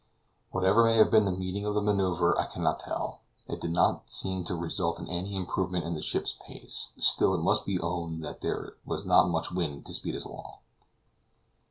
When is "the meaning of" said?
1.25-1.75